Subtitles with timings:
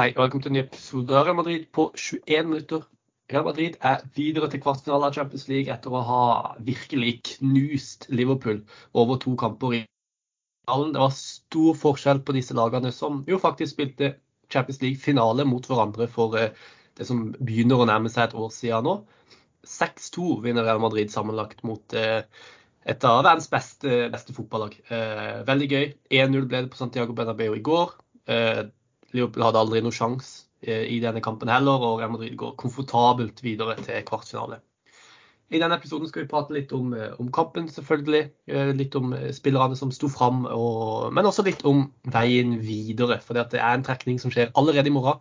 [0.00, 2.84] Hei, og velkommen til en ny episode av Real Madrid på 21 minutter.
[3.28, 6.20] Real Madrid er videre til kvartfinale av Champions League etter å ha
[6.64, 8.62] virkelig knust Liverpool
[8.96, 10.94] over to kamper i finalen.
[10.94, 14.14] Det var stor forskjell på disse lagene, som jo faktisk spilte
[14.48, 16.56] Champions League-finale mot hverandre for eh,
[16.96, 18.96] det som begynner å nærme seg et år siden nå.
[19.68, 22.22] 6-2 vinner Real Madrid sammenlagt mot eh,
[22.88, 24.80] et av verdens beste, beste fotballag.
[24.88, 25.88] Eh, veldig gøy.
[26.24, 27.98] 1-0 ble det på Santiago Bernabeu i går.
[29.16, 33.78] Liverpool hadde aldri noen sjanse i denne kampen heller, og Real Madrid går komfortabelt videre
[33.80, 34.58] til kvartfinale.
[35.50, 38.20] I denne episoden skal vi prate litt om, om kampen, selvfølgelig.
[38.76, 43.18] Litt om spillerne som sto fram, og, men også litt om veien videre.
[43.24, 45.18] For det er en trekning som skjer allerede i morgen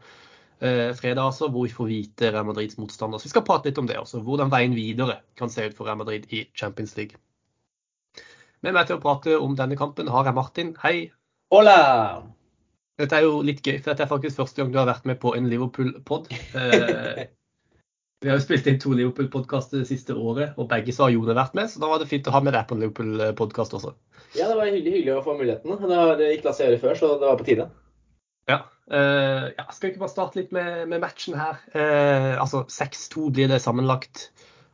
[0.60, 3.18] eh, fredag, altså, hvor vi får vite Real Madrids motstander.
[3.18, 4.22] Så vi skal prate litt om det også.
[4.26, 7.18] Hvordan veien videre kan se ut for Real Madrid i Champions League.
[8.62, 10.76] Med meg til å prate om denne kampen har jeg Martin.
[10.84, 10.98] Hei.
[11.50, 11.80] Hola!
[13.00, 15.20] Dette er jo litt gøy, for dette er faktisk første gang du har vært med
[15.22, 16.28] på en Liverpool-pod.
[16.60, 17.22] Eh,
[18.24, 21.38] vi har jo spilt inn to Liverpool-podkaster det siste året, og begge så har Jone
[21.38, 23.94] vært med, så da var det fint å ha med deg på en Liverpool-podkast også.
[24.36, 25.80] Ja, det var hyggelig, hyggelig å få muligheten.
[25.80, 27.70] Det har ikke latt seg gjøre før, så det var på tide.
[28.50, 28.60] Ja.
[28.90, 31.62] Uh, ja, skal vi ikke bare starte litt med, med matchen her?
[31.72, 34.28] Uh, altså 6-2 blir det sammenlagt.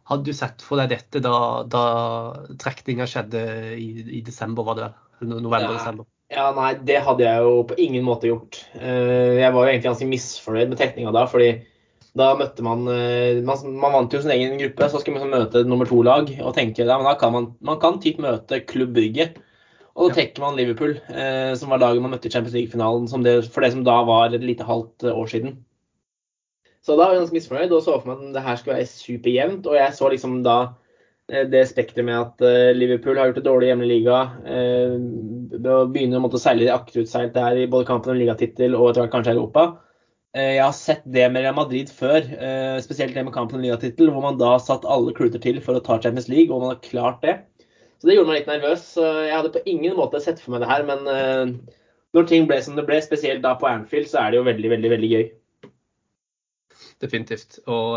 [0.10, 1.38] Hadde du sett for deg dette da,
[1.70, 1.86] da
[2.62, 3.46] trekninga skjedde
[3.78, 5.02] i, i, desember, var det vel?
[5.36, 6.08] November-desember?
[6.36, 8.60] Ja, nei, det hadde jeg jo på ingen måte gjort.
[8.76, 11.54] Uh, jeg var jo egentlig ganske misfornøyd med trekninga da, fordi
[12.16, 15.88] da møtte man, man Man, vant jo sin egen gruppe, så skulle man møte nummer
[15.90, 19.34] to-lag og tenke ja, men da kan man, man kan typ møte Klubb Brygge
[19.96, 23.64] og da trekker man Liverpool, eh, som var dagen man møtte i Champions League-finalen, for
[23.64, 25.54] det som da var et lite halvt eh, år siden.
[26.84, 28.90] Så da var jeg ganske misfornøyd og så for meg at det her skulle være
[28.92, 29.70] superjevnt.
[29.72, 30.74] Og jeg så liksom da eh,
[31.28, 34.20] det spekteret med at eh, Liverpool har gjort det dårlig i liga.
[34.46, 34.94] Eh,
[35.90, 39.34] begynner å måtte seile akterutseilt der i både kampen om ligatittel og etter hvert kanskje
[39.34, 39.66] Europa.
[40.36, 42.26] Jeg har sett det med Real Madrid før,
[42.84, 45.84] spesielt det med kampen om ligatittel, hvor man da satt alle kluter til for å
[45.86, 47.38] ta Champions League, og man har klart det.
[47.98, 48.84] Så det gjorde meg litt nervøs.
[49.00, 51.54] Jeg hadde på ingen måte sett for meg det her, men eh,
[52.18, 54.74] når ting ble som det ble, spesielt da på Anfield, så er det jo veldig,
[54.76, 55.24] veldig, veldig gøy.
[57.02, 57.62] Definitivt.
[57.66, 57.96] Og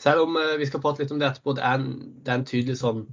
[0.00, 1.90] selv om uh, vi skal prate litt om det etterpå, det er en,
[2.24, 3.04] det er en tydelig sånn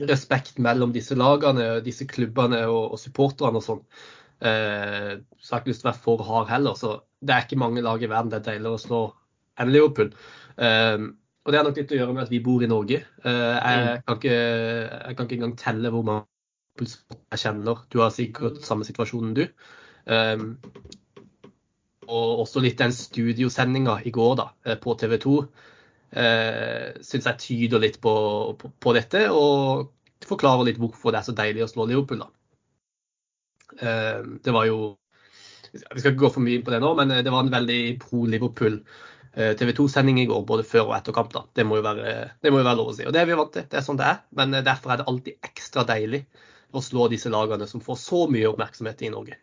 [0.00, 3.82] respekt mellom disse lagene, disse klubbene og, og supporterne og sånn.
[4.42, 6.78] Eh, så jeg har ikke lyst til å være for hard heller.
[6.78, 9.02] Så det er ikke mange lag i verden det er deiligere å slå
[9.62, 10.14] enn Liverpool.
[10.56, 11.08] Eh,
[11.42, 13.02] og det har nok litt å gjøre med at vi bor i Norge.
[13.02, 14.02] Eh, jeg mm.
[14.06, 17.84] kan ikke, jeg kan ikke engang telle hvor mange jeg kjenner.
[17.92, 19.46] Du har sikkert samme situasjonen, du.
[22.08, 25.36] Og også litt den studiosendinga i går da, eh, på TV 2
[26.18, 28.14] eh, syns jeg tyder litt på,
[28.58, 29.28] på, på, dette.
[29.30, 32.24] Og forklarer litt hvorfor det er så deilig å slå Liverpool.
[32.24, 32.30] da.
[33.78, 34.96] Eh, det var jo
[35.72, 37.80] Vi skal ikke gå for mye inn på det nå, men det var en veldig
[38.02, 38.82] pro Liverpool
[39.34, 41.32] Eh, TV 2-sending i går, både før og etter kamp.
[41.32, 41.46] da.
[41.56, 43.06] Det må, være, det må jo være lov å si.
[43.08, 43.64] Og det er vi vant til.
[43.70, 44.18] Det er sånn det er.
[44.36, 46.26] Men eh, derfor er det alltid ekstra deilig
[46.72, 49.38] å slå disse lagene som får så mye oppmerksomhet i Norge.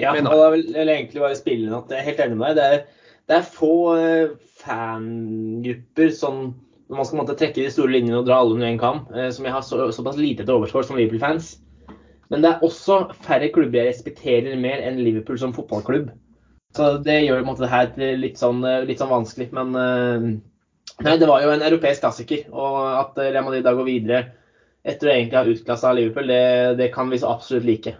[0.00, 2.58] Ja, og da vil jeg egentlig bare spille at jeg er helt enig med deg.
[2.58, 6.50] Det er, det er få uh, fangrupper som
[6.90, 9.44] når man skal måtte trekke de store linjene og dra alle under én kam, som
[9.46, 11.52] jeg har så, såpass lite til overs for som Liverpool-fans.
[12.34, 16.08] Men det er også færre klubber jeg respekterer mer enn Liverpool som fotballklubb.
[16.74, 19.48] Så det gjør måte, det her litt sånn, litt sånn vanskelig.
[19.54, 20.26] Men uh,
[21.06, 22.46] nei, det var jo en europeisk klassiker.
[22.50, 24.22] Og at Real Madrid da går videre
[24.86, 26.44] etter å egentlig ha utklassa Liverpool, det,
[26.78, 27.96] det, kan vi så absolutt like.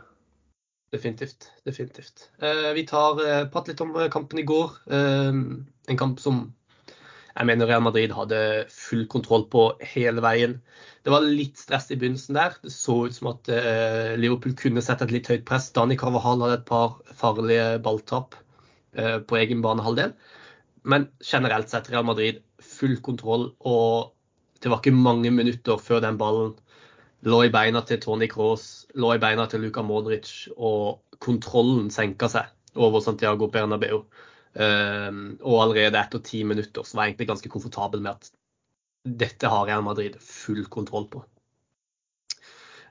[0.91, 1.51] Definitivt.
[1.65, 2.31] definitivt.
[2.43, 4.73] Eh, vi tar eh, prater litt om kampen i går.
[4.91, 6.49] Eh, en kamp som
[6.91, 10.59] jeg mener Real Madrid hadde full kontroll på hele veien.
[11.07, 12.59] Det var litt stress i begynnelsen der.
[12.65, 15.71] Det så ut som at eh, Liverpool kunne sette et litt høyt press.
[15.73, 18.35] Dani Carvahal hadde et par farlige balltap.
[18.99, 20.17] Eh, på egen banehalvdel.
[20.83, 24.11] Men generelt sett Real Madrid full kontroll, og
[24.61, 26.57] det var ikke mange minutter før den ballen
[27.27, 32.31] lå i beina til Tony Cross, lå i beina til Luka Modric, og kontrollen senka
[32.33, 34.05] seg over Santiago Bernabeu.
[34.51, 38.33] Um, og allerede etter ti minutter så var jeg egentlig ganske komfortabel med at
[39.21, 41.23] dette har Real Madrid full kontroll på.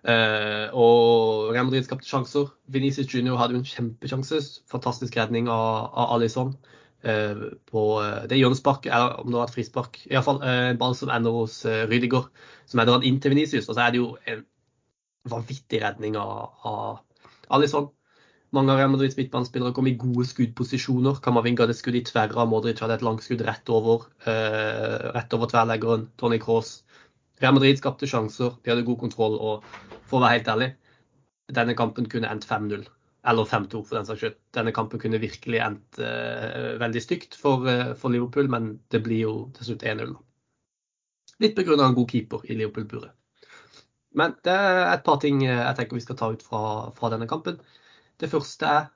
[0.08, 2.54] Uh, og Real Madrid skapte sjanser.
[2.72, 4.40] Venezia Junior hadde jo en kjempesjanse.
[4.72, 6.54] Fantastisk redning av, av Alison.
[7.00, 10.02] Uh, på uh, det er eller om det var et frispark.
[10.10, 12.28] Iallfall en ball som ender hos Rydiger,
[12.68, 13.70] som ender han inn til Venicius.
[13.70, 14.44] Og så er det jo en
[15.30, 17.00] vanvittig redning av, av
[17.56, 17.90] Alison.
[18.52, 21.20] Mange av Real Madrids midtbanespillere kom i gode skuddposisjoner.
[21.22, 26.08] Kamavinga hadde skudd i tverra, Modric hadde et langskudd rett over, rett over tverrleggeren.
[26.18, 26.80] Tony Cross
[27.40, 29.38] Real Madrid skapte sjanser, de hadde god kontroll.
[29.40, 29.68] Og
[30.10, 30.70] for å være helt ærlig,
[31.56, 32.84] denne kampen kunne endt 5-0.
[33.28, 34.36] Eller 5-2 for den saks skyld.
[34.56, 39.26] Denne kampen kunne virkelig endt uh, veldig stygt for, uh, for, Liverpool, men det blir
[39.26, 40.14] jo til slutt 1-0.
[41.44, 41.76] Litt pga.
[41.76, 43.12] en god keeper i Liverpool-buret.
[44.16, 46.62] Men det er et par ting jeg tenker vi skal ta ut fra,
[46.98, 47.60] fra denne kampen.
[48.20, 48.88] Det første er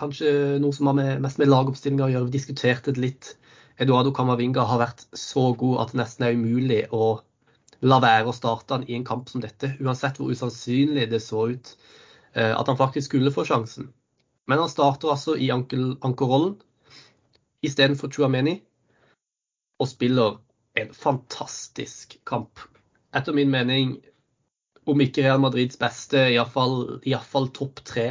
[0.00, 2.28] kanskje noe som har med, mest med lagoppstillinga å gjøre.
[2.28, 3.30] Vi diskuterte det litt.
[3.80, 7.20] Eduardo Camavinga har vært så god at det nesten er umulig å
[7.86, 11.46] la være å starte han i en kamp som dette, uansett hvor usannsynlig det så
[11.54, 13.88] ut Eh, at han faktisk skulle få sjansen.
[14.46, 16.56] Men han starter altså i ankerrollen
[17.66, 18.60] istedenfor Chuameni,
[19.80, 20.38] og spiller
[20.80, 22.60] en fantastisk kamp.
[23.16, 23.96] Etter min mening,
[24.86, 28.08] om ikke Real Madrids beste, iallfall topp tre.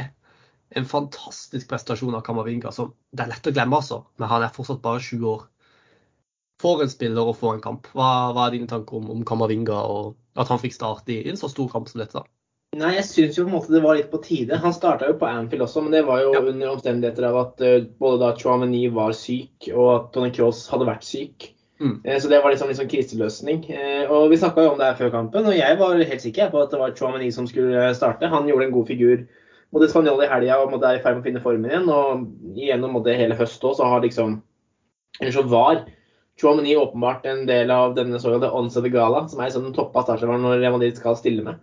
[0.76, 4.04] En fantastisk prestasjon av Camavinga, som det er lett å glemme, altså.
[4.18, 5.46] Men han er fortsatt bare sju år.
[6.62, 7.88] For en spiller å få en kamp.
[7.96, 11.40] Hva, hva er dine tanker om, om Camavinga, og at han fikk starte i en
[11.40, 12.22] så stor kamp som dette?
[12.78, 14.58] Nei, jeg syns jo på en måte det var litt på tide.
[14.62, 16.42] Han starta jo på Anfield også, men det var jo ja.
[16.52, 20.86] under omstendigheter av at uh, både da Chouameni var syk, og at Tony Cross hadde
[20.86, 21.48] vært syk.
[21.82, 21.96] Mm.
[22.04, 23.64] Uh, så det var liksom, liksom kriseløsning.
[23.66, 26.52] Uh, og vi snakka jo om det her før kampen, og jeg var helt sikker
[26.52, 28.30] på at det var Chouameni som skulle starte.
[28.30, 29.24] Han gjorde en god figur
[29.74, 31.90] mot Spanjol i helga og er i ferd med å finne formen igjen.
[31.90, 34.38] Og gjennom det hele høst òg, så har liksom
[35.18, 35.82] Eller så var
[36.38, 40.06] Chouameni åpenbart en del av denne såkalte Once the Gala, som er liksom den toppa
[40.06, 41.58] startserveren når Real Madrid skal stille med.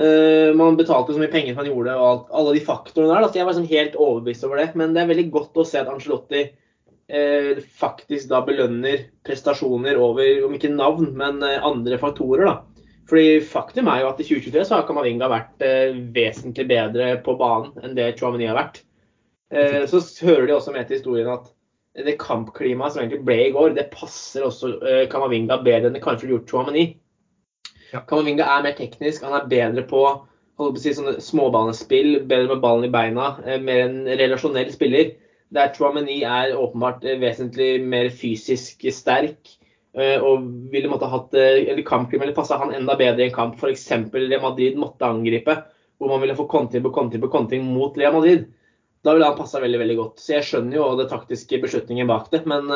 [0.00, 3.20] Uh, man betalte så mye penger som man gjorde, og alt, alle de faktorene der.
[3.20, 4.70] Da, så jeg var liksom helt overbevist over det.
[4.80, 10.46] Men det er veldig godt å se at Angelotti uh, faktisk da belønner prestasjoner over,
[10.46, 12.48] om ikke navn, men uh, andre faktorer.
[12.48, 12.86] da.
[13.10, 15.62] Fordi Faktum er jo at i 2023 så har Kamavinga vært
[16.14, 18.76] vesentlig bedre på banen enn det Chouameni har vært.
[19.90, 19.98] så
[20.28, 21.48] hører de også med til historien at
[22.06, 24.70] det kampklimaet som egentlig ble i går, det passer også
[25.10, 26.84] Kamavinga bedre enn det kanskje gjort Chouameni.
[27.90, 28.02] Ja.
[28.06, 30.04] Kamavinga er mer teknisk, han er bedre på
[30.78, 35.16] si, småbanespill, bedre med ballen i beina, eh, mer en relasjonell spiller.
[35.50, 39.56] Der Chouameni er åpenbart eh, vesentlig mer fysisk sterk.
[39.98, 43.56] Eh, og ville måtte hatt eller kampkrim eller passa han enda bedre i en kamp
[43.58, 43.88] f.eks.
[44.14, 45.56] Real Madrid måtte angripe,
[45.98, 48.46] hvor man ville få kontring på kontring på kontring mot Real Madrid.
[49.02, 50.20] Da ville han passa veldig veldig godt.
[50.20, 52.44] Så jeg skjønner jo det taktiske beslutningen bak det.
[52.46, 52.68] Men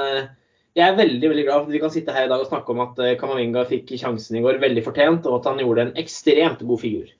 [0.74, 2.74] jeg er veldig veldig glad for at vi kan sitte her i dag og snakke
[2.74, 5.92] om at eh, Kamavinga fikk sjansen i går veldig fortjent, og at han gjorde en
[6.02, 7.12] ekstremt god figur.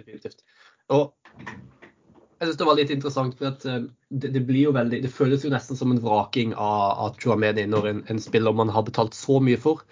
[0.00, 0.42] Definitivt.
[0.94, 1.12] Og
[1.44, 5.46] jeg synes det var litt interessant, for eh, det, det, blir jo veldig, det føles
[5.46, 9.14] jo nesten som en vraking av, av Chouameni når en, en, spiller man har betalt
[9.14, 9.86] så mye for,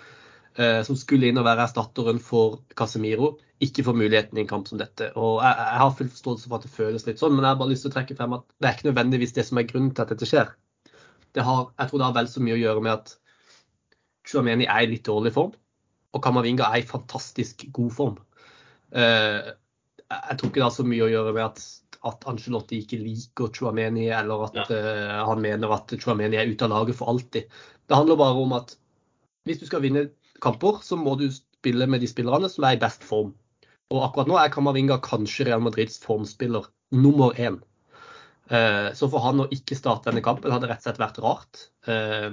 [0.58, 4.66] eh, som skulle inn og være erstatteren for Casemiro, ikke får muligheten i en kamp
[4.66, 5.12] som dette.
[5.14, 7.62] Og jeg, jeg har full forståelse for at det føles litt sånn, men jeg har
[7.62, 9.94] bare lyst til å trekke frem at det er ikke nødvendigvis det som er grunnen
[9.94, 10.50] til at dette skjer
[11.40, 13.14] har, jeg tror det har vel så mye å gjøre med at
[14.28, 15.54] Chuameni er i litt dårlig form,
[16.12, 18.18] og Kamavinga er i fantastisk god form.
[18.92, 19.54] Uh,
[20.12, 21.62] jeg tror ikke det har så mye å gjøre med at,
[22.10, 26.74] at Angelotti ikke liker Chuameni, eller at uh, han mener at Chuameni er ute av
[26.74, 27.48] laget for alltid.
[27.88, 28.76] Det handler bare om at
[29.48, 30.10] hvis du skal vinne
[30.44, 33.32] kamper, så må du spille med de spillerne som er i best form.
[33.92, 37.58] Og akkurat nå er Kamavinga kanskje Real Madrids formspiller nummer én.
[38.50, 41.64] Eh, så for han å ikke starte denne kampen hadde rett og slett vært rart.
[41.86, 42.28] Eh,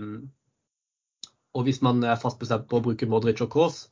[1.57, 3.87] og hvis man er fast bestemt på å bruke Modric og Kroos,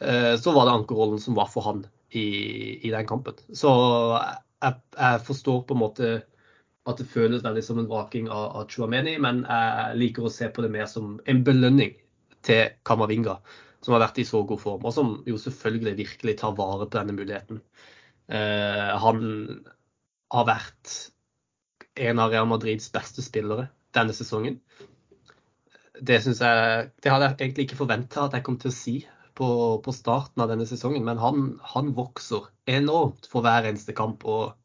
[0.00, 2.26] eh, så var det ankerrollen som var for han i,
[2.86, 3.38] i den kampen.
[3.52, 3.72] Så
[4.20, 6.14] jeg, jeg, forstår på en måte
[6.86, 10.48] at det føles veldig som en vraking av, av Chuameni, men jeg liker å se
[10.54, 11.96] på det mer som en belønning
[12.46, 13.40] til Kamavinga,
[13.82, 16.94] som har vært i så god form, og som jo selvfølgelig virkelig tar vare på
[16.94, 17.58] denne muligheten.
[18.30, 19.18] Han
[20.34, 20.94] har vært
[21.96, 24.58] en av Real Madrids beste spillere denne sesongen.
[25.96, 28.96] Det, jeg, det hadde jeg egentlig ikke forventa at jeg kom til å si
[29.36, 29.48] på,
[29.84, 34.24] på starten av denne sesongen, men han, han, vokser enormt for hver eneste kamp.
[34.24, 34.56] og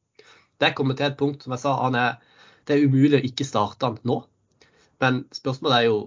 [0.59, 2.19] Det kommer til et punkt som jeg sa, er,
[2.67, 4.21] det er umulig å ikke starte han nå.
[5.01, 6.01] Men spørsmålet er jo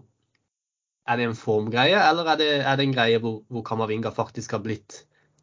[1.04, 4.54] er det en formgreie, eller er det, er det en greie hvor, hvor Kamavinga faktisk
[4.56, 5.02] har blitt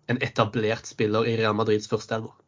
[0.10, 2.41] en etablert spiller i Real Madrids første elver?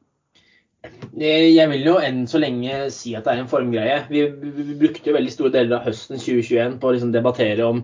[1.13, 4.00] Jeg vil jo enn så lenge si at det er en formgreie.
[4.10, 7.84] Vi, vi brukte jo veldig store deler av høsten 2021 på å liksom debattere om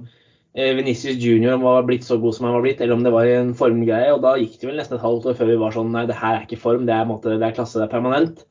[0.58, 3.29] eh, Venicius Junior var blitt så god som han var blitt, eller om det var
[3.29, 4.12] en formgreie.
[4.15, 6.18] og Da gikk det vel nesten et halvt år før vi var sånn nei, det
[6.20, 8.44] her er ikke form, det er, måte, det er klasse, det er permanent.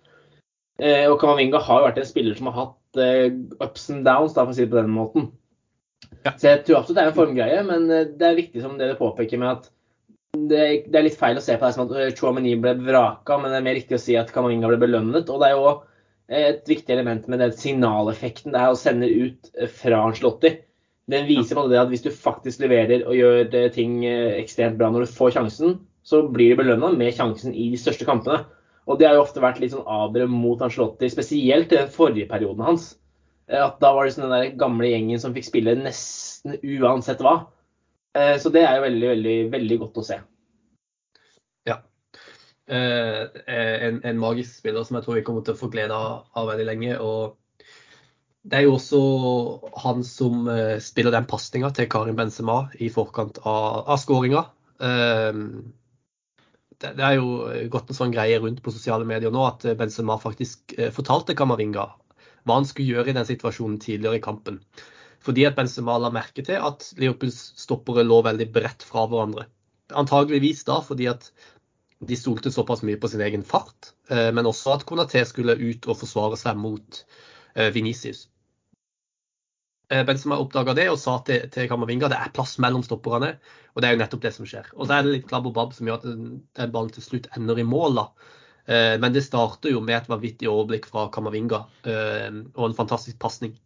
[0.78, 3.26] Eh, og Kamavinga har jo vært en spiller som har hatt eh,
[3.58, 5.32] ups and downs, da, for å si det på den måten.
[6.22, 6.32] Ja.
[6.36, 8.92] Så jeg tror absolutt det er en formgreie, men eh, det er viktig som det
[8.92, 9.72] du påpeker med at
[10.36, 13.52] det, er litt feil å se på det som at eh, Chouameni ble vraka, men
[13.52, 15.30] det er mer riktig å si at Kamavinga ble belønnet.
[15.32, 15.74] Og det er jo
[16.28, 20.58] et viktig element med den signaleffekten det er å sende ut eh, fra Anslotti.
[21.08, 24.92] Den viser på det at hvis du faktisk leverer og gjør ting eh, ekstremt bra
[24.92, 28.44] når du får sjansen, så blir du belønna med sjansen i de største kampene.
[28.88, 32.28] Og det har jo ofte vært litt sånn aber mot Ancelotti, spesielt i den forrige
[32.28, 32.94] perioden hans.
[33.48, 37.34] At da var det sånn den der gamle gjengen som fikk spille nesten uansett hva.
[38.42, 40.18] Så det er jo veldig, veldig, veldig godt å se.
[41.68, 41.76] Ja.
[42.68, 46.66] En, en magisk spiller som jeg tror vi kommer til å få glede av, veldig
[46.68, 46.96] lenge.
[46.98, 47.36] og
[48.48, 49.00] det er jo også
[49.82, 50.46] han som
[50.80, 54.44] spiller den pasninga til Karin Benzema i forkant av, av skåringa.
[56.78, 60.76] Det, er jo gått en sånn greie rundt på sosiale medier nå at Benzema faktisk
[60.96, 61.88] fortalte Kamavinga
[62.48, 64.62] hva han skulle gjøre i den situasjonen tidligere i kampen.
[65.24, 69.48] Fordi at Benzema la merke til at Liverpools stoppere lå veldig bredt fra hverandre.
[69.98, 71.30] Antageligvis da fordi at
[72.08, 75.98] de stolte såpass mye på sin egen fart, men også at Konaté skulle ut og
[75.98, 77.00] forsvare seg mot
[77.74, 78.28] Venicius.
[79.88, 83.34] Eh, Benzema oppdaga det og sa til, Kamavinga det er plass mellom stopperne.
[83.72, 84.68] Og det er jo nettopp det som skjer.
[84.76, 87.30] Og så er det litt klabb og babb som gjør at den ballen til slutt
[87.38, 87.96] ender i mål.
[88.00, 88.34] da.
[88.68, 93.18] Eh, men det starter jo med et vanvittig overblikk fra Kamavinga eh, og en fantastisk
[93.22, 93.56] pasning.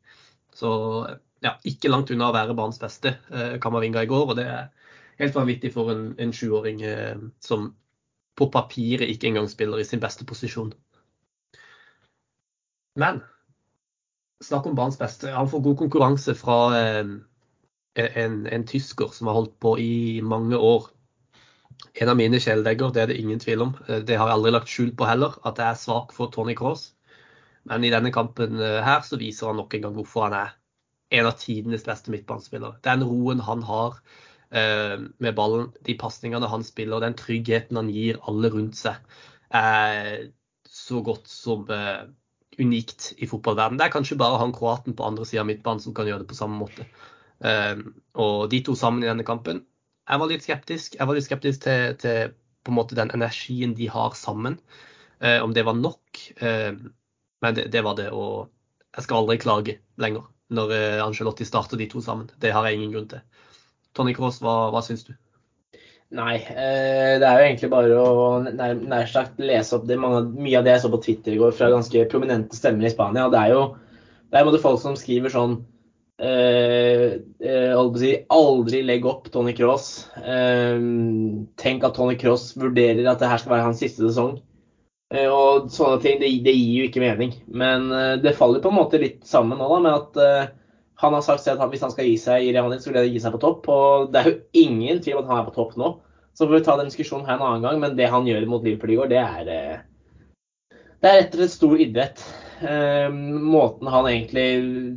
[0.54, 0.70] Så
[1.42, 3.16] ja, ikke langt unna å være banens beste,
[3.62, 4.32] Kamavinga i går.
[4.32, 4.68] Og det er
[5.18, 6.82] helt vanvittig for en, en sjuåring
[7.42, 7.72] som
[8.38, 10.72] på papiret ikke engang spiller i sin beste posisjon.
[12.98, 13.20] Men
[14.44, 15.30] snakk om barns beste.
[15.32, 17.12] Han får god konkurranse fra eh,
[17.94, 20.88] en, en, tysker som har holdt på i mange år.
[22.00, 23.76] En av mine kjæledegger, det er det ingen tvil om.
[23.88, 26.56] Eh, det har jeg aldri lagt skjul på heller, at jeg er svak for Tony
[26.58, 26.90] Cross.
[27.68, 30.56] Men i denne kampen eh, her så viser han nok en gang hvorfor han er
[31.12, 32.78] en av tidenes beste midtbanespillere.
[32.86, 33.98] Den roen han har
[34.50, 39.00] eh, med ballen, de pasningene han spiller, den tryggheten han gir alle rundt seg,
[39.52, 40.30] er
[40.72, 42.06] så godt som eh,
[42.58, 43.80] unikt i fotballverden.
[43.80, 46.30] Det er kanskje bare han kroaten på andre sida av midtbanen som kan gjøre det
[46.32, 46.88] på samme måte.
[47.44, 47.76] Eh,
[48.20, 49.64] og de to sammen i denne kampen
[50.08, 50.96] Jeg var litt skeptisk.
[50.98, 54.58] Jeg var litt skeptisk til, til på en måte den energien de har sammen.
[55.22, 56.18] Uh, om det var nok.
[56.42, 56.74] Uh,
[57.42, 58.08] men det, det, var det.
[58.10, 58.50] Og
[58.96, 62.30] jeg skal aldri klage lenger når uh, Angelotti starter de to sammen.
[62.40, 63.22] Det har jeg ingen grunn til.
[63.96, 65.12] Tony Cross, hva, hva syns du?
[66.12, 70.26] Nei, eh, det er jo egentlig bare å nær, nær sagt lese opp det, mange,
[70.36, 73.30] mye av det jeg så på Twitter i går fra ganske prominente stemmer i Spania.
[73.32, 73.62] Det er jo
[74.32, 75.58] det er både folk som skriver sånn
[76.20, 79.88] eh, eh, si, Aldri legg opp Tony Cross.
[80.20, 80.78] Eh,
[81.60, 84.38] tenk at Tony Cross vurderer at det her skal være hans siste sesong.
[85.12, 87.34] Eh, og sånne ting, det, det, gir jo ikke mening.
[87.52, 90.58] Men eh, det faller på en måte litt sammen nå da, med at
[91.02, 93.10] han har sagt at hvis han skal gi seg i Real Madrid, så vil han
[93.10, 93.68] gi seg på topp.
[93.72, 95.96] Og det er jo ingen tvil om at han er på topp nå.
[96.32, 98.64] Så får vi ta den diskusjonen her en annen gang, men det han gjør mot
[98.64, 99.82] Liverpool i går, det er eh,
[101.02, 102.24] Det er rett og slett stor idrett.
[102.62, 104.44] Måten han egentlig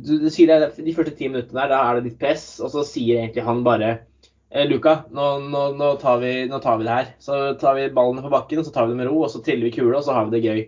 [0.06, 2.84] du sier det, De første ti minuttene der, da er det litt press, og så
[2.86, 3.88] sier egentlig han bare
[4.56, 7.10] eh, Luka, nå, nå, nå, tar vi, nå, tar vi, det her.
[7.22, 9.68] Så tar vi ballene på bakken, så tar vi det med ro, og så triller
[9.68, 10.62] vi kule, og så har vi det gøy.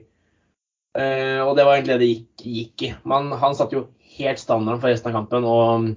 [0.98, 2.92] Eh, og det var egentlig det det gikk, gikk i.
[3.08, 5.48] Men han satte jo helt standarden for resten av kampen.
[5.48, 5.96] og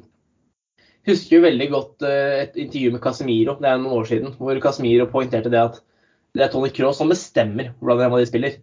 [1.07, 4.60] husker jo veldig godt uh, et intervju med Casemiro det er noen år siden, hvor
[4.62, 5.79] Casemiro poengterte det at
[6.38, 8.60] det er Tony Cross som bestemmer hvordan Real Madrid spiller.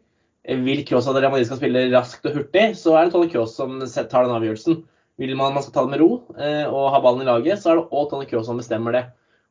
[0.64, 3.58] Vil Cross at Real Madrid skal spille raskt og hurtig, så er det Tony Cross
[3.58, 4.78] som tar den avgjørelsen.
[5.18, 7.72] Vil man man skal ta det med ro uh, og ha ballen i laget, så
[7.72, 9.04] er det òg Tony Cross som bestemmer det.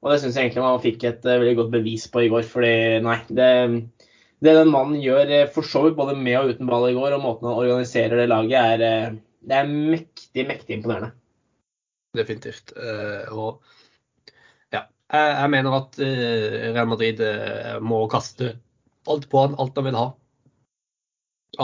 [0.03, 2.45] Og det syns jeg egentlig man fikk et uh, veldig godt bevis på i går.
[2.47, 3.47] fordi nei, det,
[4.45, 7.25] det den mannen gjør for så vidt både med og uten ball i går, og
[7.25, 11.13] måten han organiserer det laget, er det er mektig, mektig imponerende.
[12.17, 12.73] Definitivt.
[13.31, 13.61] Og
[14.73, 14.81] ja,
[15.13, 17.21] jeg, mener at Real Madrid
[17.85, 18.57] må kaste
[19.07, 20.07] alt på han, alt han vil ha.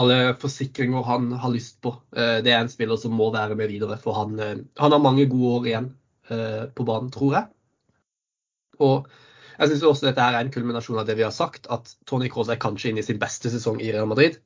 [0.00, 1.92] Alle forsikringer han har lyst på.
[2.14, 4.40] det er en spiller som må være med videre, for han,
[4.78, 5.90] han har mange gode år igjen
[6.74, 7.46] på banen, tror jeg.
[8.82, 9.06] Og
[9.58, 12.50] jeg syns også dette er en kulminasjon av det vi har sagt, at Tony Cross
[12.50, 14.40] er kanskje inne i sin beste sesong i Real Madrid.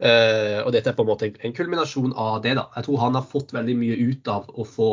[0.00, 2.56] Og dette er på en måte en, kulminasjon av det.
[2.58, 2.66] da.
[2.76, 4.90] Jeg tror han har fått veldig mye ut av å få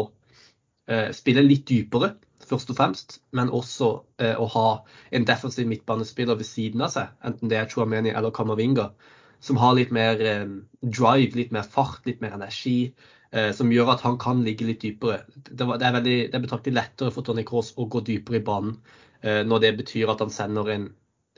[1.16, 2.14] spille litt dypere,
[2.48, 3.90] først og fremst, men også
[4.24, 4.68] å ha
[5.12, 8.92] en defensiv midtbanespiller ved siden av seg, enten det er Chuameni eller Kamavinga,
[9.44, 10.20] som har litt mer
[10.82, 12.94] drive, litt mer fart, litt mer energi.
[13.54, 15.18] som gjør at han kan ligge litt dypere.
[15.36, 18.40] Det, var, det er, veldig, det er betraktelig lettere for Tony Cross å gå dypere
[18.40, 18.78] i banen
[19.20, 20.86] når det betyr at han sender en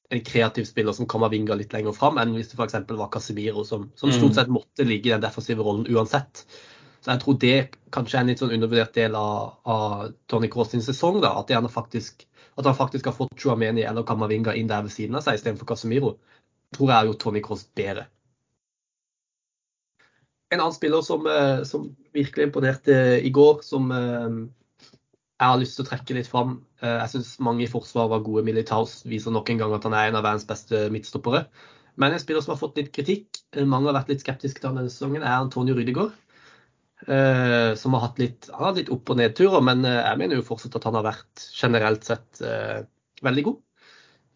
[0.09, 2.77] en kreativ spiller som kommer vinga litt lenger fram, enn hvis det f.eks.
[2.89, 4.37] var Casemiro, som, som, stort mm.
[4.39, 6.45] sett måtte ligge i den defensive rollen uansett.
[6.99, 7.57] Så jeg tror det
[7.93, 11.21] kanskje er en litt sånn undervurdert del av, av Tony Cross sin sesong.
[11.23, 12.25] da, at, faktisk,
[12.55, 15.69] at, han faktisk har fått Chuameni eller Kamavinga inn der ved siden av seg istedenfor
[15.69, 16.15] Casemiro.
[16.75, 18.05] Tror jeg har gjort Tony Cross bedre.
[20.49, 24.39] En annen spiller som, eh, som virkelig imponerte i går, som eh,
[25.39, 26.55] jeg har lyst til å trekke litt fram.
[26.81, 28.45] Eh, jeg syns mange i forsvaret var gode.
[28.47, 31.45] Militaus viser nok en gang at han er en av verdens beste midtstoppere.
[31.99, 34.79] Men en spiller som har fått litt kritikk, mange har vært litt skeptiske til han
[34.79, 36.15] denne sesongen, er Antonio Rydegård.
[37.07, 40.19] Eh, som har hatt litt, han har hatt litt opp- og nedturer, men eh, jeg
[40.19, 42.81] mener jo fortsatt at han har vært generelt sett eh,
[43.23, 43.61] veldig god.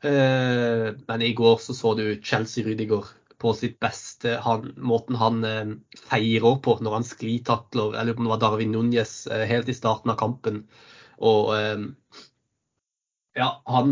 [0.03, 3.05] Eh, men i går så så du Chelsea Rydiger
[3.39, 4.36] på sitt beste.
[4.43, 5.75] Han, måten han eh,
[6.10, 10.12] feirer på når han sklitakler, eller om det var Darwin Núñez eh, helt i starten
[10.12, 10.65] av kampen.
[11.24, 11.53] Og
[13.38, 13.91] ja, han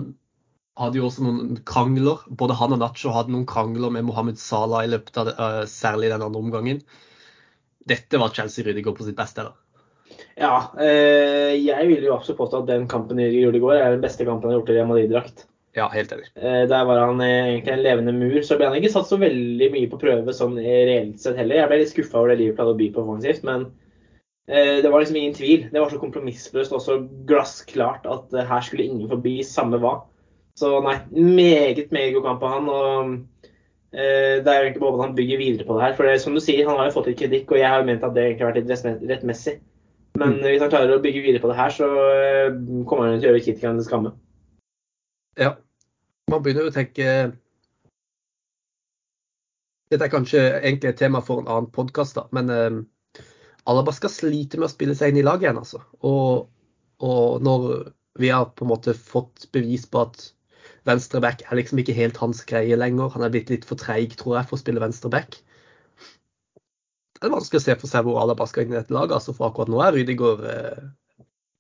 [0.75, 2.25] hadde jo også noen krangler.
[2.27, 6.25] Både han og Nacho hadde noen krangler med Mohammed Salah i løpet av særlig den
[6.25, 6.82] andre omgangen.
[7.88, 9.56] Dette var Chelsea Rydiger på sitt beste, da.
[10.36, 14.50] Ja, jeg vil jo absolutt påstå at den kampen i går, er den beste kampen
[14.50, 15.46] han har gjort i Real Madrid-drakt.
[15.78, 16.28] Ja, helt enig.
[16.36, 18.42] Eh, der var han eh, egentlig en levende mur.
[18.44, 21.62] Så ble han ikke satt så veldig mye på prøve sånn reelt sett heller.
[21.62, 23.70] Jeg ble litt skuffa over det livet pleide å by på offensivt, men
[24.51, 25.68] eh, det var liksom ingen tvil.
[25.72, 26.98] Det var så kompromissløst og så
[27.30, 30.01] glassklart at eh, her skulle ingen forbi, samme hva.
[30.60, 32.68] Så nei, meget, meget god kamp av han.
[32.70, 33.46] og
[33.96, 35.96] eh, det er jo egentlig bare at han bygger videre på det her.
[35.96, 37.88] For det, som du sier, han har jo fått litt kritikk, og jeg har jo
[37.94, 39.62] ment at det egentlig har vært litt rettmessig.
[40.20, 40.44] Men mm.
[40.50, 42.60] hvis han klarer å bygge videre på det her, så eh,
[42.90, 44.13] kommer han til å gjøre kritikerne til skamme.
[45.40, 45.56] Ja.
[46.32, 47.06] Man begynner jo å tenke
[49.92, 52.78] Dette er kanskje egentlig et tema for en annen podkast, men eh,
[53.68, 55.82] Alaba skal slite med å spille seg inn i laget igjen, altså.
[56.08, 56.48] Og,
[57.04, 57.66] og når
[58.20, 60.24] vi har på en måte fått bevis på at
[60.88, 63.12] venstreback er liksom ikke helt hans greie lenger.
[63.14, 65.38] Han er blitt litt for treig, tror jeg, for å spille venstreback.
[67.20, 69.14] Det er vanskelig å se for seg hvor Alaba skal inn i dette laget.
[69.20, 70.82] altså For akkurat nå er Rydiger eh,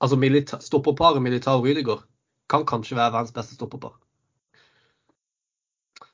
[0.01, 0.17] Altså
[0.65, 1.99] stopperparet Militar og Rydiger
[2.51, 3.93] kan kanskje være verdens beste stopper.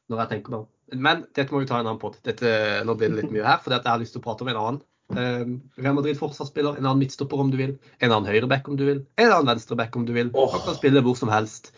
[0.08, 0.68] Når jeg tenker meg om.
[0.96, 2.20] Men dette må vi ta en annen pod.
[2.24, 4.62] Nå blir det litt mye her, for jeg har lyst til å prate om en
[4.62, 4.86] annen.
[5.08, 8.84] Uh, Real Madrid forsvarsspiller, en annen midtstopper om du vil, en annen høyreback om du
[8.88, 10.32] vil, en annen venstreback om du vil.
[10.36, 10.50] Oh.
[10.52, 11.72] Han kan spille hvor som helst.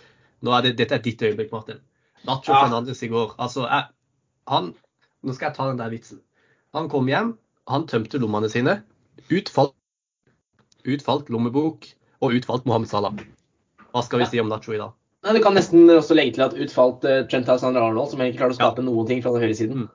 [0.45, 1.81] Nå er det, dette er ditt øyeblikk, Martin.
[2.25, 2.63] Nacho ja.
[2.63, 3.35] Fernandes i går.
[3.37, 3.89] Altså, jeg,
[4.49, 4.73] han
[5.19, 6.21] Nå skal jeg ta den der vitsen.
[6.77, 7.33] Han kom hjem,
[7.67, 8.77] han tømte lommene sine.
[9.27, 9.73] Utfalt,
[10.87, 11.89] utfalt lommebok
[12.23, 13.19] og utfalt Mohammed Salah.
[13.93, 14.93] Hva skal vi si om Nacho i dag?
[15.25, 18.39] Nei, Du kan nesten også legge til at utfalt uh, Trent Alexander Arnold, som ikke
[18.39, 18.87] klarte å skape ja.
[18.87, 19.87] noen ting fra den høyresiden.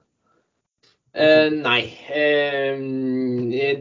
[1.15, 1.81] Uh, nei.
[2.11, 2.75] Uh,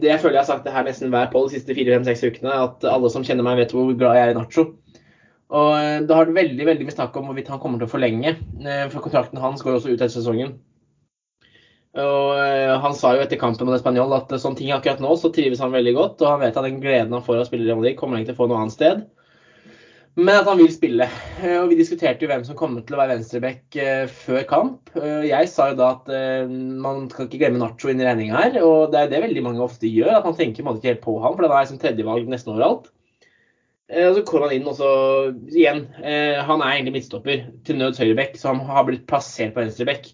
[0.00, 2.54] det jeg føler jeg har sagt det her nesten hver på de siste fire-fem-seks ukene,
[2.68, 4.68] at alle som kjenner meg, vet hvor glad jeg er i Nacho.
[5.54, 7.92] Og uh, Det har vært veldig veldig mye snakk om hvorvidt han kommer til å
[7.92, 8.38] forlenge.
[8.94, 10.56] For Kontrakten hans går også ut etter sesongen.
[11.94, 15.60] Og Han sa jo etter kampen med Español at sånn ting akkurat nå så trives
[15.62, 16.24] han veldig godt.
[16.24, 18.16] Og han vet at den gleden han får av å spille i Real Madrid, kommer
[18.16, 19.04] han ikke til å få noe annet sted.
[20.14, 21.08] Men at han vil spille.
[21.58, 23.78] Og Vi diskuterte jo hvem som kommer til å være venstreback
[24.14, 24.92] før kamp.
[25.26, 26.10] Jeg sa jo da at
[26.54, 28.60] man kan ikke glemme Nacho inn i regninga her.
[28.62, 30.12] Og det er det veldig mange ofte gjør.
[30.20, 32.92] At man tenker ikke helt på ham, for han er som tredjevalg nesten overalt.
[33.92, 34.90] Eh, og så kommer han inn, og så
[35.52, 39.60] igjen eh, Han er egentlig midtstopper til nøds høyrebekk, så han har blitt plassert på
[39.64, 40.08] venstrebekk.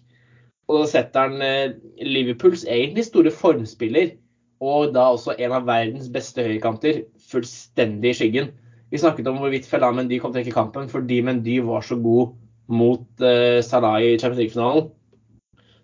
[0.67, 4.15] Og da setter han eh, Liverpools egentlig store formspiller,
[4.61, 8.51] og da også en av verdens beste høyrekanter, fullstendig i skyggen.
[8.91, 11.95] Vi snakket om hvorvidt Felah Mendy kom til å trekke kampen fordi Mendy var så
[11.99, 12.33] god
[12.71, 14.89] mot uh, Salah i Champions League-finalen.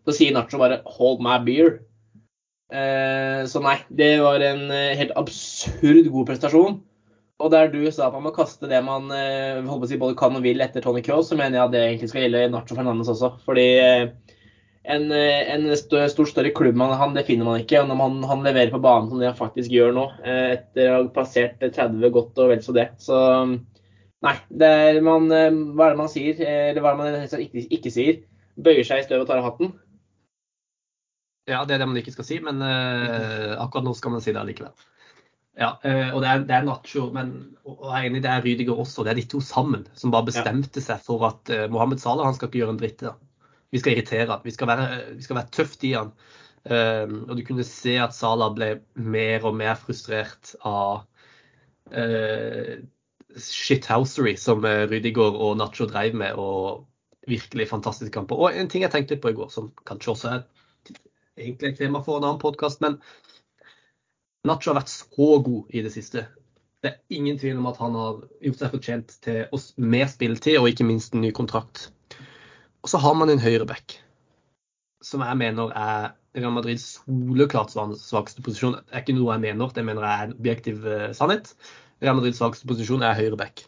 [0.08, 1.80] Så sier Nacho bare 'hold my beer'.
[2.68, 6.82] Uh, så nei, det var en uh, helt absurd god prestasjon.
[7.38, 10.44] Og der du sa at man må kaste det man uh, si, både kan og
[10.44, 13.36] vil etter Tony Cross, så mener jeg at det egentlig skal gjelde Nacho Fernandes også.
[13.46, 14.08] Fordi eh,
[14.88, 17.82] en, eh, en stor, større klubb man, han, det finner man ikke.
[17.82, 21.02] Og når man, han leverer på banen som det han faktisk gjør nå, etter å
[21.02, 22.88] ha passert 30 godt og vel så det.
[23.04, 23.18] Så
[24.26, 27.68] nei, det er man, hva er det man sier, eller hva er det man ikke,
[27.80, 28.24] ikke sier?
[28.58, 29.76] Bøyer seg i støvet og tar av hatten.
[31.48, 34.34] Ja, det er det man ikke skal si, men uh, akkurat nå skal man si
[34.36, 34.74] det allikevel.
[35.58, 37.32] Ja, eh, og det er, det er Nacho, men
[37.66, 39.02] og jeg er enig, det er Rydiger også.
[39.02, 42.52] Det er de to sammen som bare bestemte seg for at Mohammed Salah han skal
[42.52, 43.02] ikke gjøre en dritt.
[43.02, 43.16] Da.
[43.72, 44.40] Vi skal irritere.
[44.44, 46.12] Vi skal være, vi skal være tøft i han.
[46.68, 51.06] Um, og du kunne se at Salah ble mer og mer frustrert av
[51.96, 52.74] uh,
[53.38, 56.88] shithousery som Rydigård og Nacho drev med, og
[57.28, 58.36] virkelig fantastiske kamper.
[58.36, 60.44] Og en ting jeg tenkte litt på i går, som kanskje også er
[61.38, 63.00] egentlig et tema for en annen podkast, men
[64.48, 66.26] Nacho har vært så god i det siste.
[66.84, 70.60] Det er ingen tvil om at han har gjort seg fortjent til oss mer spilletid
[70.60, 71.90] og ikke minst en ny kontrakt.
[72.88, 73.98] Og så har man en høyreback,
[75.04, 78.78] som jeg mener er Real Madrids soleklart svakeste posisjon.
[78.80, 81.52] Det er ikke noe jeg mener, det mener jeg er en objektiv uh, sannhet.
[82.00, 83.66] Real Madrids svakeste posisjon er høyreback.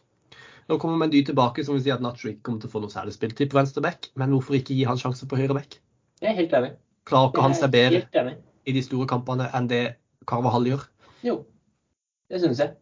[0.71, 2.95] Nå kommer Mendy tilbake, som vil si at Nacho ikke kommer til å få noe
[2.95, 4.07] særlig spilletid på venstreback.
[4.15, 5.81] Men hvorfor ikke gi han sjanse på høyreback?
[6.23, 6.71] Jeg er helt enig.
[7.11, 9.83] Klarer ikke han seg bedre i de store kampene enn det
[10.31, 10.87] Carvahall gjør?
[11.27, 11.41] Jo,
[12.31, 12.77] det syns jeg.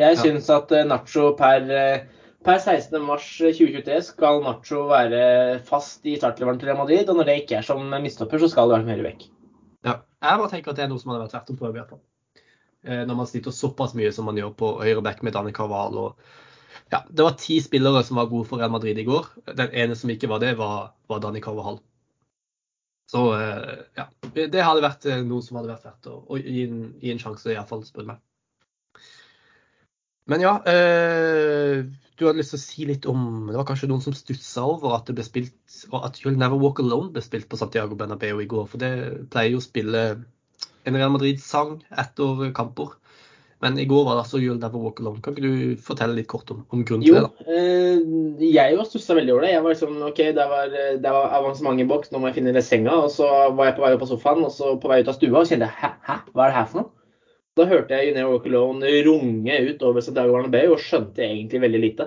[0.00, 5.20] Jeg syns at eh, Nacho per, eh, Per 16.3.2023 skal Nacho være
[5.64, 8.68] fast i startleveren til Real Madrid, og når det ikke er som midtstopper, så skal
[8.68, 9.28] det være mer vekk.
[9.84, 11.72] Ja, jeg bare tenker at det er noe som hadde vært verdt å prøve.
[11.72, 12.02] i hvert fall.
[12.84, 16.14] Eh, Når man sliter såpass mye som man gjør på høyre back med Danne Carval.
[16.92, 19.30] Ja, det var ti spillere som var gode for Real Madrid i går.
[19.56, 21.80] Den ene som ikke var det, var, var Danny Carvahall.
[23.08, 26.68] Så eh, ja, det hadde vært eh, noe som hadde vært verdt å, å gi,
[26.68, 28.22] en, gi en sjanse, iallfall, spør du meg.
[30.30, 31.84] Men ja, eh,
[32.16, 34.94] du hadde lyst til å si litt om Det var kanskje noen som stussa over
[34.96, 38.40] at det ble spilt og at You'll Never Walk Alone ble spilt på Santiago Bernabeu
[38.40, 38.68] i går.
[38.70, 38.92] For det
[39.34, 40.04] pleier jo å spille
[40.84, 42.94] en Real Madrid-sang etter kamper.
[43.64, 45.20] Men i går var det altså You'll Never Walk Alone.
[45.24, 47.28] Kan ikke du fortelle litt kort om, om grunnen til det?
[47.28, 47.44] da?
[47.52, 49.54] eh, jeg jo stussa veldig over det.
[49.54, 52.56] Jeg var liksom, ok, Det var, det var avansement i boks, nå må jeg finne
[52.56, 52.96] det senga.
[53.04, 55.18] Og så var jeg på vei opp på sofaen, og så på vei ut av
[55.18, 56.93] stua og kjente hæ, hæ, hva er det her for noe?
[57.54, 58.46] Da hørte jeg You Never Walk
[59.06, 62.06] runge ut over Santiago Bernabeu og skjønte egentlig veldig lite.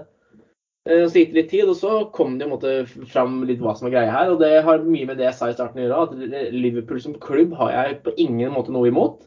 [0.88, 2.74] Eh, Så gikk det litt tid, og så kom det måte
[3.12, 4.34] fram litt hva som er greia her.
[4.34, 7.16] Og det har mye med det jeg sa i starten å gjøre, at Liverpool som
[7.24, 9.24] klubb har jeg på ingen måte noe imot.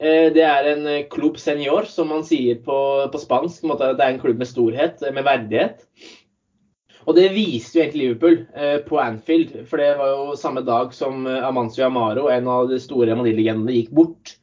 [0.00, 2.80] Eh, Det er en klubb senior, som man sier på,
[3.12, 3.62] på spansk.
[3.68, 5.84] på Det er en klubb med storhet, med verdighet.
[7.02, 9.66] Og det viste jo egentlig Liverpool eh, på Anfield.
[9.68, 13.92] For det var jo samme dag som Amancio Amaro, en av de store Madrid-legendene, gikk
[13.92, 14.38] bort.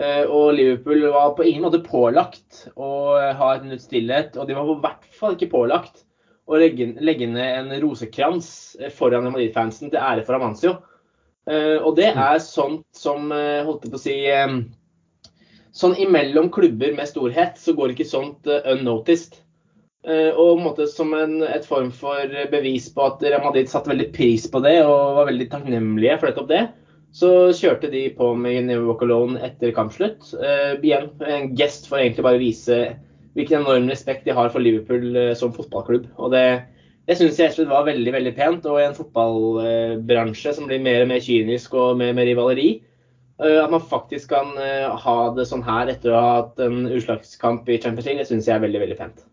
[0.00, 4.38] Eh, Og Liverpool var på ingen måte pålagt å eh, ha et minutts stillhet.
[4.38, 6.06] Og de var i hvert fall ikke pålagt
[6.48, 8.48] å legge, legge ned en rosekrans
[8.80, 10.78] eh, foran Madrid-fansen til ære for Amancio.
[11.42, 13.32] Og det er sånt som,
[13.66, 14.12] holdt på å si
[15.74, 19.40] Sånn imellom klubber med storhet, så går ikke sånt unnoticed.
[20.06, 23.90] Og på en måte som en et form for bevis på at Real Madrid satte
[23.90, 26.62] veldig pris på det og var veldig takknemlige for nettopp det,
[27.12, 30.30] så kjørte de på med Never Walk Alone etter kampslutt.
[30.32, 32.78] Uh, igjen en gest for egentlig bare å vise
[33.36, 36.08] hvilken enorm respekt de har for Liverpool uh, som fotballklubb.
[36.16, 36.46] Og det,
[37.08, 38.68] det syns jeg rett var veldig veldig pent.
[38.70, 42.70] Og i en fotballbransje som blir mer og mer kynisk og mer, mer rivaleri,
[43.44, 44.56] uh, at man faktisk kan
[45.04, 48.48] ha det sånn her etter å ha hatt en utslagskamp i Champions League, det syns
[48.48, 49.26] jeg er veldig veldig pent.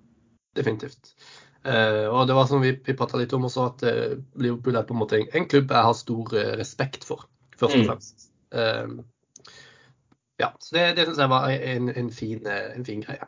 [0.59, 1.13] Definitivt.
[1.59, 4.85] Uh, og det var som vi, vi prata litt om også, at uh, Liverpool er
[4.87, 7.25] på en måte en, en klubb jeg har stor uh, respekt for,
[7.59, 7.87] først og Mm.
[7.89, 8.29] fremst.
[8.51, 8.87] Eh,
[10.39, 13.27] ja, så det, det syns jeg var en, en, fin, eh, en fin greie.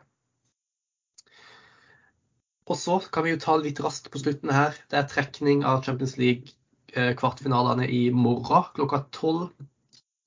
[2.70, 4.76] Og så kan vi jo ta litt raskt på slutten her.
[4.90, 9.50] Det er trekning av Champions League-kvartfinalene i morgen klokka tolv.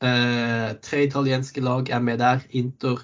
[0.04, 2.44] Eh, tre italienske lag er med der.
[2.52, 3.00] Inter,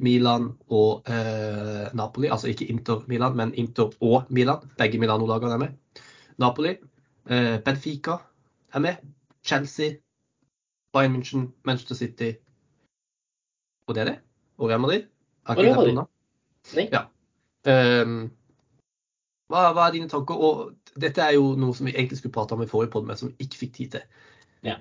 [0.00, 2.30] Milan og uh, Napoli.
[2.32, 4.64] Altså ikke Inter Milan, men Inter og Milan.
[4.78, 6.02] Begge Milano-lagene er med.
[6.40, 6.78] Napoli.
[7.28, 8.16] Uh, Benfica
[8.72, 8.96] er med.
[9.44, 9.98] Chelsea,
[10.92, 12.32] Bayern München, Manchester City
[13.86, 14.18] Og det er det?
[14.58, 15.06] Og Real Madrid?
[15.48, 16.00] Er ikke Madrid.
[16.76, 16.86] Nei.
[16.92, 17.06] Ja.
[17.66, 18.30] Um,
[19.50, 20.38] hva, hva er dine tanker?
[20.38, 23.18] Og dette er jo noe som vi egentlig skulle prate om i forrige podd, men
[23.18, 24.04] som vi ikke fikk tid til.
[24.66, 24.76] Ja.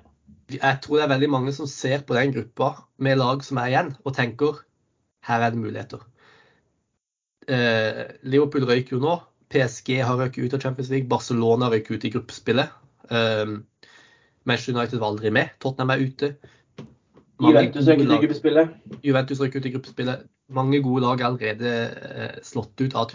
[0.52, 3.72] Jeg tror det er veldig mange som ser på den gruppa med lag som er
[3.72, 4.62] igjen, og tenker
[5.26, 6.06] her er det muligheter.
[7.50, 9.16] Uh, Liverpool røyker jo nå.
[9.50, 11.10] PSG har røyket ut av Champions League.
[11.10, 12.76] Barcelona røyker ut i gruppespillet.
[13.10, 13.64] Um,
[14.50, 15.54] Manchester United var aldri med.
[15.62, 16.32] Tottenham er ute.
[17.40, 18.72] Mange Juventus røk ut i gruppespillet.
[19.06, 20.28] Juventus røk ut i gruppespillet.
[20.52, 21.74] Mange gode lag er allerede
[22.10, 23.14] eh, slått ut av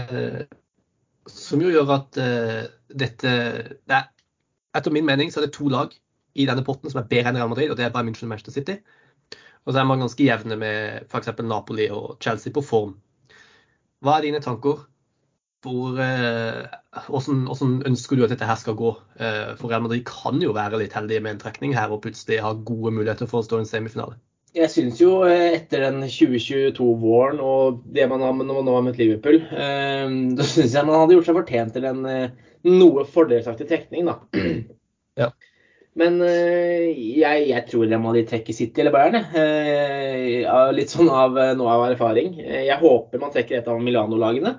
[0.00, 0.42] eh,
[1.30, 3.34] Som jo gjør at eh, dette
[3.70, 4.08] det er,
[4.76, 5.94] Etter min mening så er det to lag
[6.38, 8.34] i denne potten som er bedre enn Real Madrid, og det er Bayern München og
[8.34, 8.76] Manchester City.
[9.66, 11.32] Og så er man ganske jevne med f.eks.
[11.42, 12.92] Napoli og Chelsea på form.
[14.04, 14.84] Hva er dine tanker?
[15.60, 16.62] Hvor, eh,
[17.06, 18.94] hvordan, hvordan ønsker du at dette her skal gå?
[19.20, 22.38] Eh, for Real Madrid kan jo være litt heldige med en trekning her og plutselig
[22.40, 24.16] ha gode muligheter for å stå i en semifinale.
[24.56, 28.86] Jeg syns jo eh, etter den 2022-våren og det man har når man nå har
[28.86, 29.42] møtt Liverpool,
[30.40, 32.02] da syns jeg man hadde gjort seg fortjent til en
[32.80, 34.20] noe fordelsaktig trekning, da.
[35.20, 35.26] Ja.
[35.98, 39.18] Men jeg, jeg tror Real Madrid trekker City eller Bayern.
[39.34, 40.44] jeg.
[40.78, 42.38] Litt sånn av, nå av erfaring.
[42.38, 44.54] Jeg håper man trekker et av Milano-lagene.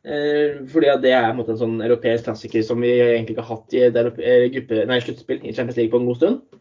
[0.00, 3.74] Eh, fordi det er en en sånn europeisk klassiker som vi egentlig ikke har hatt
[3.76, 6.60] i gruppe, nei, sluttspill i Champions League på en god stund.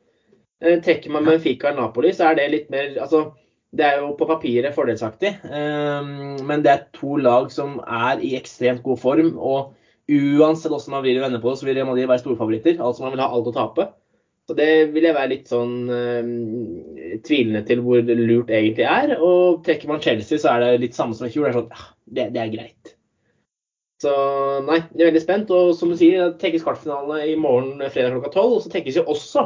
[0.62, 3.32] Eh, Trekker man Benfica og Napoli, så er det litt mer altså,
[3.71, 6.08] Det er jo på papiret fordelsaktig, eh,
[6.43, 9.38] men det er to lag som er i ekstremt god form.
[9.38, 9.75] og
[10.10, 12.80] Uansett hvordan man blir venner på det, så vil Real Madrid være storfavoritter.
[12.82, 13.86] Altså man vil ha alt å tape.
[14.49, 19.13] Så det vil jeg være litt sånn uh, tvilende til hvor lurt egentlig er.
[19.21, 21.45] Og trekker man Chelsea, så er det litt samme som i fjor.
[21.45, 22.95] Det er sånn, ah, det, det er greit.
[24.00, 24.12] Så
[24.64, 25.52] nei, jeg er veldig spent.
[25.56, 28.58] Og som du sier, det tekkes kvartfinale i morgen fredag klokka tolv.
[28.58, 29.46] Og så tekkes jo også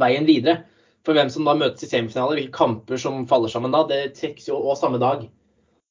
[0.00, 0.62] veien videre.
[1.04, 4.46] For hvem som da møtes i semifinale, hvilke kamper som faller sammen da, det trekkes
[4.48, 5.26] jo også samme dag.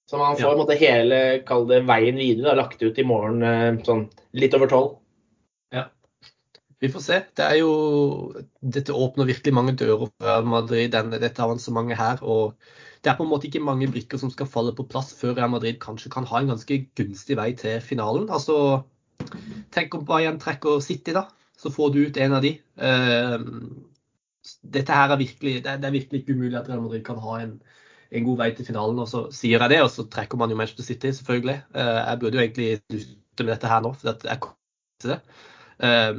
[0.10, 0.58] Så man får Ja.
[0.58, 4.68] måte hele kall det veien videre da, lagt ut i morgen eh, sånn litt over
[4.72, 4.98] tolv.
[6.84, 7.18] Vi får se.
[7.32, 12.20] Det er jo, dette åpner virkelig mange dører for Madrid, denne, dette avansementet her.
[12.28, 12.58] Og
[13.04, 15.52] det er på en måte ikke mange brikker som skal falle på plass før Real
[15.52, 18.30] Madrid kanskje kan ha en ganske gunstig vei til finalen.
[18.32, 18.84] Altså,
[19.76, 21.26] tenk om Bayern trekker City, da.
[21.60, 22.54] Så får du ut en av de.
[22.80, 23.36] Eh,
[24.76, 27.58] dette her er virkelig, det er, virkelig ikke umulig at Real Madrid kan ha en,
[28.12, 29.04] en god vei til finalen.
[29.04, 31.58] Og så sier jeg det, og så trekker man jo Manchester City, selvfølgelig.
[31.76, 35.20] Eh, jeg burde jo egentlig slutte med dette her nå, for jeg kommer til det.
[35.84, 36.16] Jeg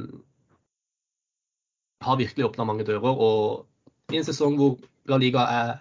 [2.05, 3.25] har virkelig åpna mange dører.
[3.25, 4.77] Og i en sesong hvor
[5.09, 5.75] La Liga er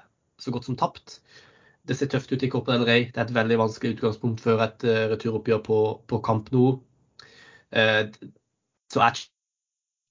[0.43, 1.17] så godt som tapt,
[1.87, 3.05] det ser tøft ut i Copa del Rey.
[3.11, 6.77] Det er et veldig vanskelig utgangspunkt før et uh, returoppgjør på, på Camp Nou.
[7.75, 8.07] Uh,
[8.93, 9.23] så er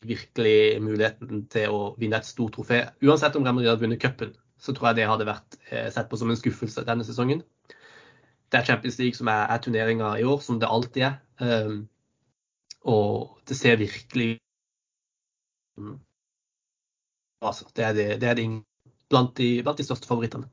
[0.05, 2.83] virkelig muligheten til å vinne et stort trofé.
[3.07, 6.21] Uansett om Real hadde vunnet cupen, så tror jeg det hadde vært uh, sett på
[6.21, 7.41] som en skuffelse denne sesongen.
[8.53, 11.15] Det er Champions League som er, er turneringa i år, som det alltid er.
[11.41, 11.87] Um,
[12.85, 14.35] og det ser virkelig.
[17.41, 18.45] Altså, det er det, det, er det
[19.13, 20.49] blant, de, blant de største favorittene.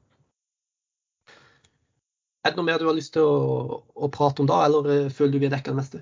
[2.45, 5.09] Er det noe mer du har lyst til å, å prate om da, eller uh,
[5.11, 5.99] føler du vi har dekka det meste?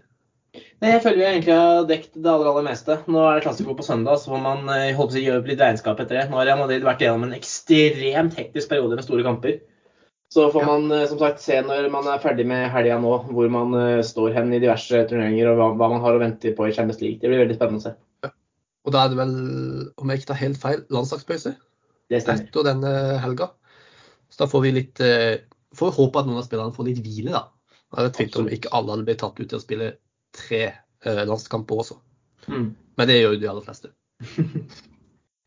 [0.81, 2.99] Nei, Jeg føler vi egentlig har dekket det aller, aller meste.
[3.09, 5.61] Nå er det klassiko på søndag, så får man eh, holdt på å gjøre litt
[5.61, 6.27] regnskap etter det.
[6.29, 9.59] Nå har Real Madrid vært gjennom en ekstremt hektisk periode med store kamper.
[10.33, 10.69] Så får Ja.
[10.71, 14.01] man eh, som sagt se når man er ferdig med helga nå, hvor man eh,
[14.05, 17.01] står hen i diverse turneringer og hva, hva man har å vente på i Champions
[17.01, 17.21] League.
[17.21, 17.95] Det blir veldig spennende å se.
[18.87, 19.35] Og da er det vel,
[19.99, 21.57] om jeg ikke tar helt feil, landslagspause.
[22.09, 22.91] Etter denne
[23.23, 23.51] helga.
[24.29, 25.35] Så da får vi litt uh,
[25.77, 27.41] Får håpe at noen av spillerne får litt hvile, da.
[27.91, 29.87] Det er tvilt om ikke alle hadde blitt tatt ut til å spille
[30.35, 31.97] tre eh, landskamper også.
[32.47, 32.69] Mm.
[32.97, 33.93] Men det gjør jo de aller fleste.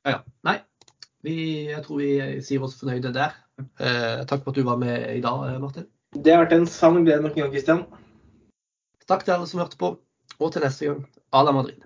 [0.00, 0.20] Ja, ja.
[0.48, 0.54] Nei,
[1.20, 1.32] vi,
[1.68, 3.34] jeg tror vi sier oss fornøyde der.
[3.60, 5.84] Eh, takk for at du var med i dag, eh, Martin.
[6.16, 7.82] Det har vært en sann glede nok en gang, Christian.
[9.04, 9.90] Takk til alle som hørte på,
[10.38, 11.04] og til neste gang,
[11.36, 11.84] à la Madrid.